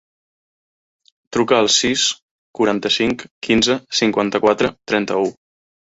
[1.35, 2.05] Truca al sis,
[2.61, 5.33] quaranta-cinc, quinze, cinquanta-quatre, trenta-u.